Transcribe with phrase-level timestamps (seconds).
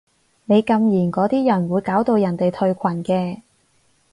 [0.45, 3.41] 你禁言嗰啲人會搞到人哋退群嘅